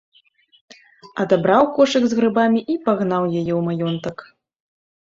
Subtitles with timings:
[1.25, 4.17] Адабраў кошык з грыбамі і пагнаў яе ў маёнтак.